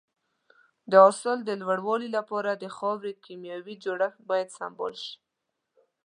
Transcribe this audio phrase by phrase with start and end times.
[0.89, 5.15] د حاصل د لوړوالي لپاره د خاورې کيمیاوي جوړښت باید سمبال شي.